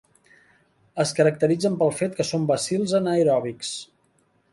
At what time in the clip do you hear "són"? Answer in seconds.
2.29-2.47